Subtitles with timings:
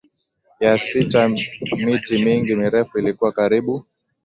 [0.63, 1.21] ya sita
[1.83, 3.73] Miti mingi mirefu ilikuwa karibu